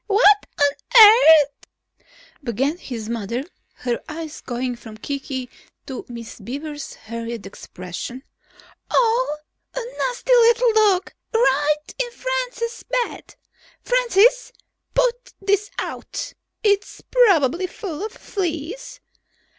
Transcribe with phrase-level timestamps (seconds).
[0.07, 1.67] "What on earth..."
[2.43, 3.43] began his mother,
[3.75, 5.47] her eyes going from Kiki
[5.85, 8.23] to Miss Beaver's harried expression.
[8.89, 9.37] "Oh!
[9.75, 13.35] A nasty little dog right in Francis's bed!
[13.83, 14.51] Francis,
[14.95, 16.33] push it out!
[16.63, 18.99] It's probably full of fleas.